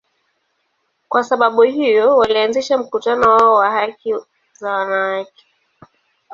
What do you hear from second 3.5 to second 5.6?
wa haki za wanawake.